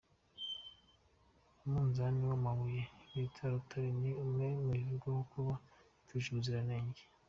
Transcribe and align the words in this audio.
Umunzani 1.65 2.21
w’ 2.29 2.33
amabuye 2.39 2.81
bita 3.15 3.43
rutare 3.51 3.89
ni 4.01 4.11
umwe 4.23 4.47
mu 4.63 4.71
ivugwaho 4.81 5.21
kuba 5.31 5.53
itujuje 6.01 6.27
ubuziranenge. 6.33 7.01